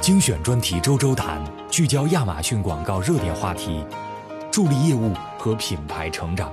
[0.00, 1.38] 精选专题周周谈，
[1.70, 3.84] 聚焦亚马逊广告热点话题，
[4.50, 6.50] 助力业务和品牌成长。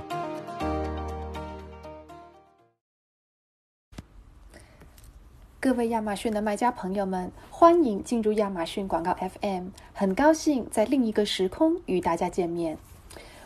[5.58, 9.68] 各位亚马逊的卖家朋友们，欢迎进入亚马逊广告 FM。
[9.94, 12.76] 很高兴在另一个时空与大家见面。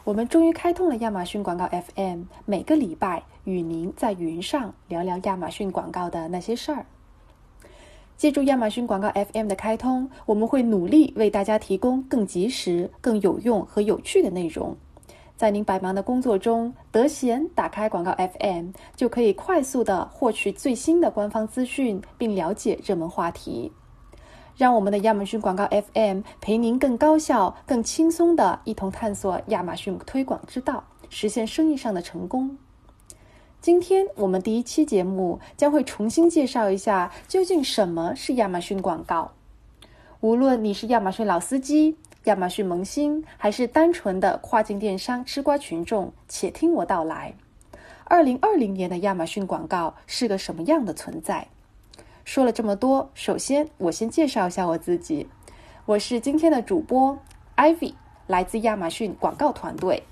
[0.02, 6.84] 我们终于开通了亚马逊广告 FM，每个礼拜与您在云上聊聊亚马逊广告的那些事儿。
[8.22, 14.76] 借助亚马逊广告 FM 的开通，我们会努力为大家提供更及时、更有用和有趣的内容。
[15.36, 23.72] 在您百忙的工作中得闲打开广告 FM，就可以快速的获取最新的官方资讯，并了解热门话题。
[24.56, 32.56] 让我们的亚马逊广告 FM 陪您更高效、更轻松的一同探索亚马逊推广之道，实现生意上的成功。
[33.62, 39.30] 今天我们第一期节目将会重新介绍一下究竟什么是亚马逊广告。
[40.18, 41.96] 无论你是亚马逊老司机。
[42.24, 47.34] 亚马逊萌新还是单纯的跨境电商吃瓜群众，且听我道来。
[48.02, 51.46] 二零二零年的亚马逊广告是个什么样的存在？
[52.24, 55.28] 说了这么多，首先我先介绍一下我自己，
[55.86, 57.16] 我是今天的主播
[57.56, 57.94] Ivy，
[58.26, 60.02] 来自亚马逊广告团队。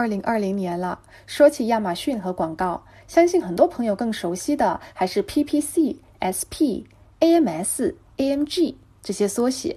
[0.00, 6.88] 二零二零年了，说起亚马逊和广告，相信很多朋友更熟悉的还是 PPC、SP、
[7.20, 8.76] AMS、AMG。
[9.02, 9.76] 这些缩写，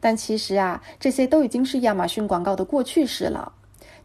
[0.00, 3.52] 但其实啊，这些都已经是亚马逊广告的过去式了。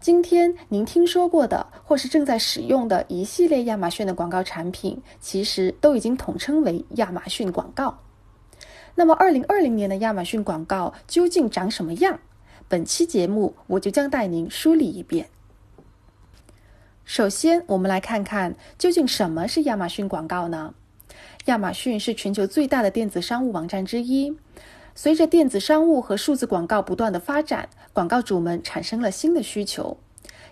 [0.01, 7.99] 今天您听说过的，或是正在使用的一系列亚马逊的广告产品，其实都已经统称为亚马逊广告。
[8.95, 12.19] 那么，二零二零年的亚马逊广告究竟长什么样？
[12.67, 15.29] 本期节目我就将带您梳理一遍。
[17.05, 20.73] 首先，我们来看看究竟什么是亚马逊广告呢？
[21.45, 24.35] 亚马逊是全球最大的电子商务网站之一。
[24.95, 29.95] 随着电子商务和数字广告不断的发展，广告主们产生了新的需求，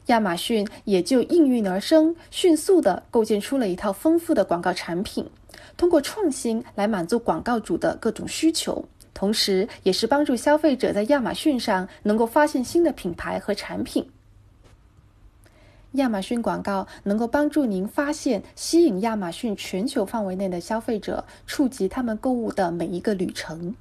[0.05, 5.27] 亚马逊也就应运而生，迅速的构建出了一套丰富的广告产品，
[5.75, 14.07] 通过创新来满足广告主的各种需求，同时也是帮助消费者在亚马逊上能够发现新的品牌和产品。
[15.93, 23.75] 亚马逊广告能够帮助您发现、吸引亚马逊全球范围内的消费者，触及他们购物的每一个旅程。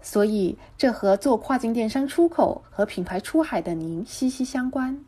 [0.00, 4.98] 所以，这和做跨境电商出口和品牌出海的您息息相关。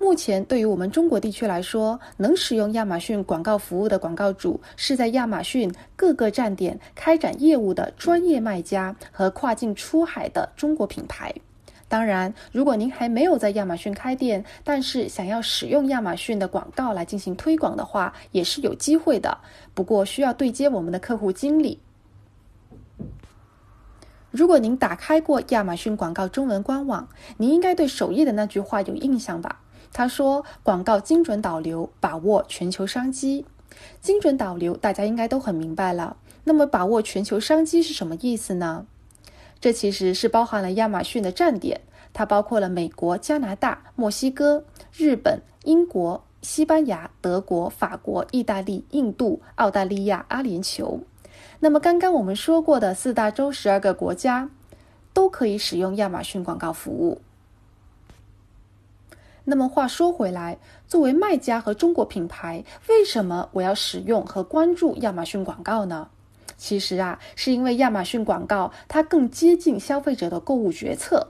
[0.00, 11.32] 目前，对于我们中国地区来说，能使用亚马逊广告服务的广告主，是在亚马逊各个站点开展业务的专业卖家和跨境出海的中国品牌。
[11.90, 19.38] 当然，如果您还没有在亚马逊开店，但是想要使用亚马逊的广告来进行推广的话，也是有机会的。
[19.74, 21.80] 不过需要对接我们的客户经理。
[24.30, 27.08] 如果您打开过亚马逊广告中文官网，
[27.38, 29.60] 您应该对首页的那句话有印象吧？
[29.92, 33.44] 他说：“广告精准导流，把握全球商机。”
[34.00, 36.16] 精准导流，大家应该都很明白了。
[36.44, 38.86] 那么，把握全球商机是什么意思呢？
[39.60, 41.80] 这其实是包含了亚马逊的站点，
[42.12, 50.98] 它包括了美国、加拿大、墨西哥、日本、英国、西班牙、德国、法国、意大利、印度、澳大利亚、阿联酋。
[51.58, 54.48] 那么刚刚我们说过的四大洲十二个国家，
[55.12, 57.20] 都可以使用亚马逊广告服务。
[59.44, 60.56] 那么话说回来，
[60.86, 66.08] 作为卖家和中国品牌，为什么我要使用和关注亚马逊广告呢？
[66.60, 71.28] 其实啊，是因为亚马逊广告它更接近消费者的购物决策。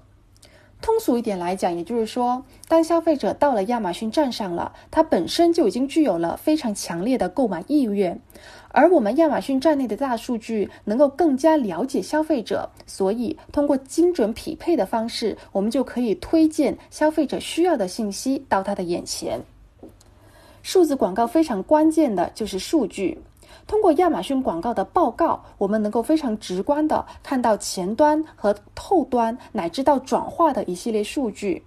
[0.82, 8.20] 通俗一点来讲，也就是说，当消费者到了亚马逊站上了，它本身就已经具有了非常强烈的购买意愿。
[8.72, 19.40] 而我们亚马逊站内的大数据能够更加了解消费者，所以通过精准匹配的方式，我们就可以推荐消费者需要的信息到他的眼前。
[20.62, 23.18] 数字广告非常关键的就是数据。
[23.70, 31.62] 通过亚马逊广告的报告，我们能够非常直观的看到前端和后端乃至到转化的一系列数据。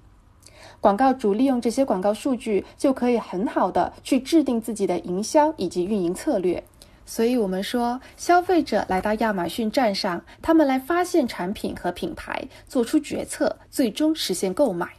[0.82, 6.62] 广告主利用这些广告数据，就可以很好的去制定自己的营销以及运营策略。
[7.06, 14.90] 所以，我们说，消费者来到亚马逊站上，他们来发现产品和品牌，做出决策，最终实现购买。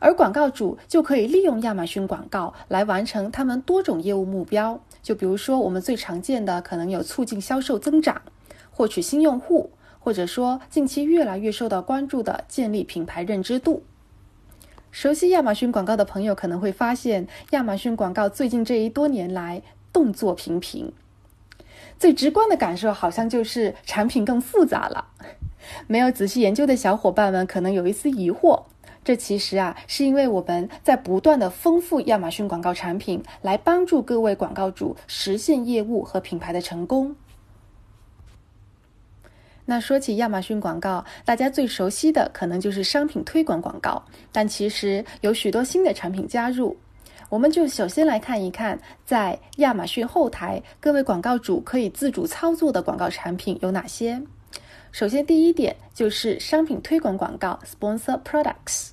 [0.00, 4.80] 而广告主就可以利用亚马逊广告来完成他们多种业务目标。
[5.00, 8.20] 就比如说，我们最常见的可能有促进销售增长、
[8.70, 9.70] 获取新用户，
[10.00, 13.84] 或者说近期越来越受到关注的建立品牌认知度。
[14.90, 19.62] 熟悉亚马逊广告的朋友可能会发现，亚马逊广告最近这一多年来
[19.92, 20.92] 动作频频。
[21.98, 25.06] 最直观的感受好像就是产品更复杂了。
[25.86, 28.62] 没有仔细研究的小伙伴们可能有一丝疑惑，
[29.02, 37.16] 这其实啊是因为我们在不断的丰富亚马逊广告产品，来帮助各位广告主实现业务和品牌的成功。
[39.64, 46.76] 那说起亚马逊广告，大家最熟悉的可能就是商品推广广告，但其实有许多新的产品加入。
[47.28, 48.76] 我们就首先来看一看，
[49.06, 54.20] 在亚马逊后台，各位广告主可以自主操作的广告产品有哪些。
[54.92, 58.90] 首先，第一点就是商品推广广告 （Sponsor Products）。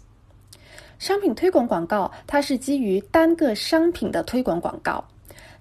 [1.00, 5.06] 商品推广广告它是基于单个商品的推广广告，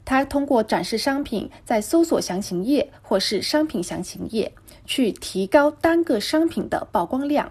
[0.04, 4.52] 它通过展示商品在搜索详情页或是商品详情页。
[4.88, 7.50] 去提高单个商品的曝光量，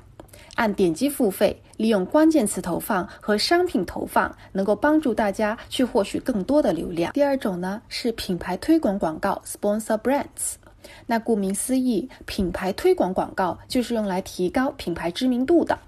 [0.55, 7.11] 按点击付费，利用关键词投放和商品投放，能够帮助大家去获取更多的流量。
[7.11, 10.55] 第二种呢是品牌推广广告 （Sponsor Brands）。
[11.07, 15.79] 那顾名思义，品牌推广广告就是用来提高品牌知名度的。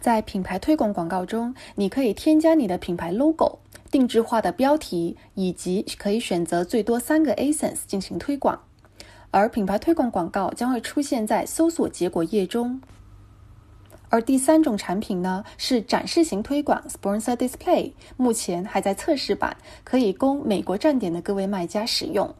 [0.00, 3.58] 在品牌推广广告中，你可以添加你的品牌 logo、
[3.90, 8.60] 定制化的标题，以及可以选择最多三个 ASINs 进行推广。
[9.32, 12.80] 而品牌推广广告将会出现在搜索结果页中。
[14.08, 22.32] 而第三种产品呢，是展示型推广 （Sponsor Display），目前还在测试版，可以供美国站点的各位卖家使用。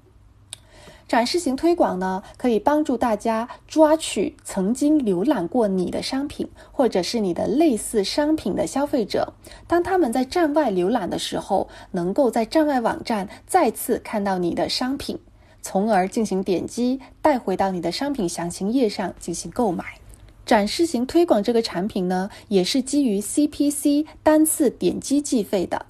[1.08, 9.32] 展示型推广呢，可以帮助大家抓取曾经浏览过你的商品，或者是你的类似商品的消费者，
[9.69, 15.19] 当他们在站外浏览的时候，能够在站外网站再次看到你的商品。
[15.62, 19.85] 从而进行点击，带回到你的商品详情页上进行购买。
[20.44, 25.87] 展示型推广这个产品呢，也是基于 CPC 单次点击计费的。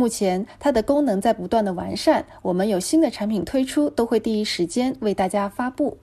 [0.00, 5.98] 目前它的功能在不断的完善，我们有新的产品推出，都会第一时间为大家发布。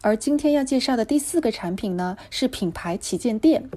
[0.00, 3.68] 而今天要介绍的第四个产品呢，是品牌旗舰店。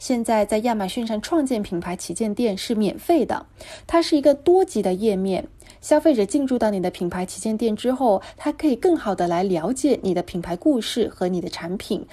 [0.00, 3.46] 现在在亚马逊上创建品牌旗舰店是免费的，
[3.86, 5.46] 它是一个多级的页面。
[5.80, 12.04] 消费者进入到你的品牌旗舰店之后，他可以更好的来了解你的品牌故事和你的产品，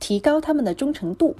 [0.00, 1.36] 提高他们的忠诚度。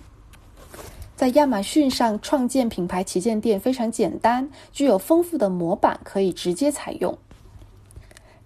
[1.25, 7.17] 在亚马逊上创建品牌旗舰店非常简单，具有丰富的模板可以直接采用。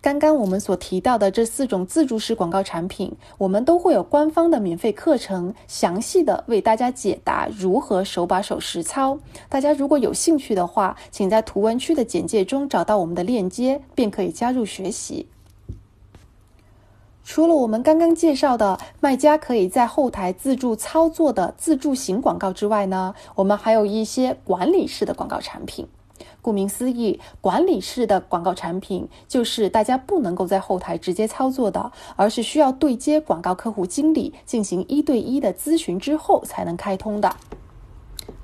[0.00, 9.19] 刚刚我们所提到的这四种自助式广告产品，我们都会有官方的免费课程，详细的为大家解答如何手把手实操。
[9.48, 15.26] 大家如果有兴趣的话，请在图文区的简介中找到我们的链接，便可以加入学习。
[17.28, 25.86] 除了我们刚刚介绍的卖家可以在后台自助操作的自助型广告之外呢，我们还有一些管理式的广告产品。
[26.40, 37.36] 顾名思义，管理式的广告产品就是大家不能够在后台直接操作的，而是需要对接广告客户经理进行一对一的咨询之后才能开通的。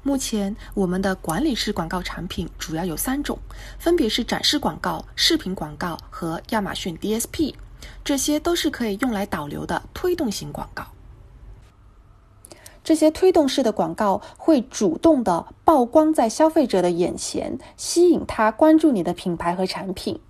[0.03, 3.39] 目前我们的管理式广告产品主要有三种，
[3.79, 7.55] 分别是展示广告、视频广告和亚马逊 DSP，
[8.05, 10.85] 这些都是可以用来导流的推动型广告。
[12.83, 20.21] 这些推动式的广告会主动的曝光在消费者的眼前，吸引他关注你的品牌和产品。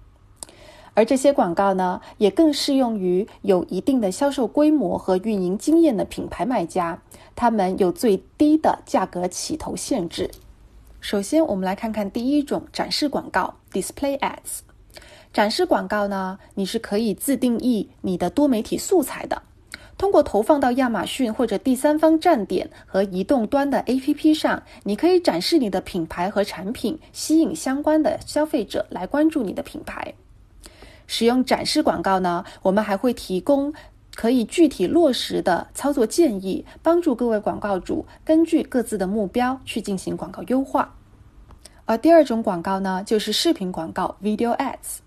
[0.95, 7.03] 而这些广告呢，也更适用于有一定的销售规模和运营经验的品牌卖家，
[7.35, 10.31] 他们有最低的价格起投限制。
[11.01, 14.74] 首先，我们来看看第一种展示广告 （Display Ads）。
[15.35, 19.43] 展示广告呢，你是可以自定义你的多媒体素材的。
[19.99, 30.15] 通过投放到亚马逊或者第三方站点和移动端的 APP 上，你可以展示你的品牌和产品，吸引相关的消费者来关注你的品牌。
[31.09, 33.75] 使用展示广告呢，我们还会提供
[34.15, 40.95] 可以具体落实的操作建议，帮助各位广告主根据各自的目标去进行广告优化。
[41.87, 44.99] 而第二种广告呢，就是视频广告 （Video Ads）。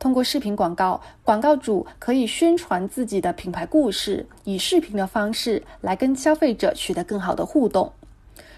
[0.00, 7.92] 通过视频广告，广告主可以宣传自己的品牌故事，以视频的方式来跟消费者取得更好的互动。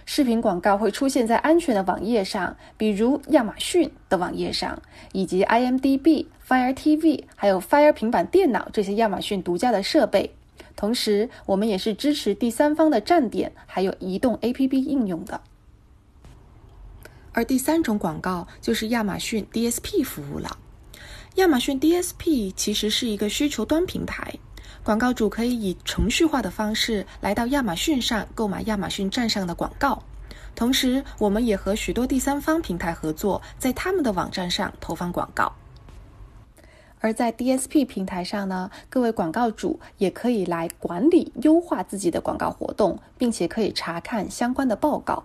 [0.06, 4.80] 视频广告会出现在安全的网页上，比如亚马逊的网页上，
[5.12, 10.32] 以及 IMDB、Fire TV，还有 Fire 平板电脑这些亚马逊独家的设备。
[10.76, 15.40] 同时，我们也是支持第三方的站点，还有移动 APP 应用的。
[17.32, 20.56] 而第三种广告就是亚马逊 DSP 服务了。
[21.36, 24.34] 亚马逊 DSP 其实是一个需求端平台，
[24.84, 30.02] 广告主可以以程序化的方式来到亚马逊上购买亚马逊站上的广告。
[30.54, 35.50] 同时，我们也和许多第三方平台合作，在他们的网站上投放广告。
[37.00, 45.24] 而在 DSP 平台上呢，各位广告主也可以来管理、优化自己的广告活动，并且可以查看相关的报告。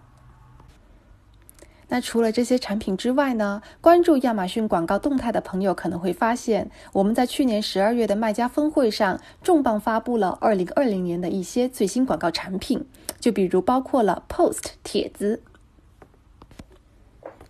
[1.90, 12.86] 那除了这些产品之外呢，关注亚马逊广告动态的朋友可能会发现，我们在去年十二月的卖家峰会上重磅发布了二零二零年的一些最新广告产品，
[13.20, 15.42] 就比如包括了 Post 帖子。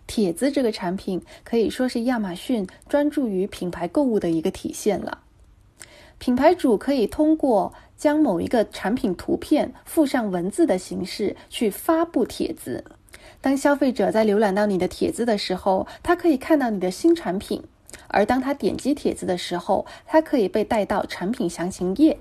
[0.06, 5.18] 帖子这个产品可以说是亚马逊专注于品牌购物的一个体现了。
[6.18, 12.84] 品牌主可以通过将某一个产品图片附上文字的形式去发布帖子。
[13.40, 17.62] 当消费者在浏览到你的帖子的时候，他可以看到你的新产品；
[18.08, 22.18] 而当他点击帖子的时候，他可以被带到产品详情页。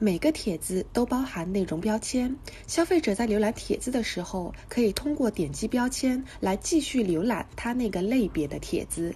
[0.00, 2.36] 每个帖子都包含内容标签，
[2.68, 9.14] 消费者在浏览帖子的时候，可以通过点击标签来继续浏览他那个类别的帖子。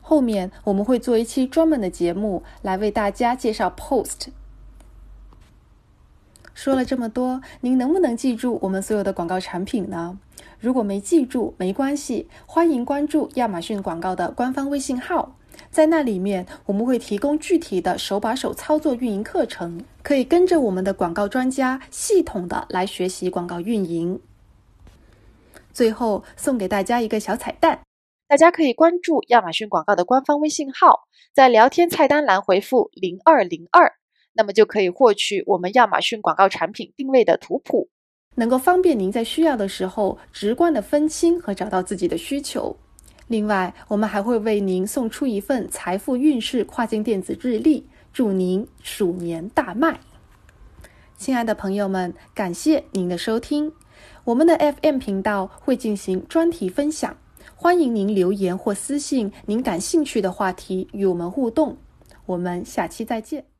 [0.00, 4.28] 后面我们会做一期专门的节目来为大家介绍 Post。
[6.52, 10.18] 说了这么多，您能不能记住我们所有的广告产品呢？
[10.64, 15.36] 如果没记住，没关系，欢迎关注亚马逊广告的官方微信号。
[15.70, 24.18] 在那里面，我们会提供具体的手把手操作运营课程，可以跟着我们的广告专家系统的来学习广告运营。
[25.70, 27.82] 最后送给大家一个小彩蛋，
[28.26, 31.00] 大家可以关注亚马逊广告的官方微信号，
[31.34, 33.92] 在聊天菜单栏回复零二零二，
[34.32, 37.90] 那么就可以获取我们亚马逊广告产品定位的图谱，
[38.36, 42.76] 能够方便您在需要的时候直观的分清和找到自己的需求。
[43.28, 49.98] 另外，我们还会为您送出一份财富运势跨境电子日历，祝您鼠年大卖！
[51.16, 53.72] 亲爱的朋友们，感谢您的收听。
[54.24, 57.16] 我们的 FM 频道会进行专题分享，
[57.54, 61.78] 欢迎您留言或私信您感兴趣的话题与我们互动。
[62.26, 63.53] 我们下期再见。